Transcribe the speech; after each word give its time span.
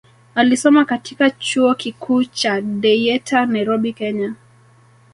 Alisoma 0.35 0.85
katika 0.85 1.29
chuo 1.29 1.75
kikuu 1.75 2.23
cha 2.23 2.61
Dayatar 2.61 3.47
Nairobi 3.47 3.93
Kenya 3.93 4.35